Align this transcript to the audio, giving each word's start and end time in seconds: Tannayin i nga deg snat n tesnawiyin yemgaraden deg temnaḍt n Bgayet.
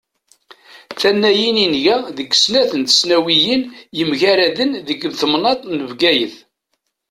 Tannayin 0.99 1.57
i 1.65 1.67
nga 1.73 1.95
deg 2.17 2.29
snat 2.43 2.71
n 2.79 2.81
tesnawiyin 2.83 3.61
yemgaraden 3.97 4.71
deg 4.87 4.99
temnaḍt 5.19 5.61
n 5.75 5.77
Bgayet. 5.89 6.35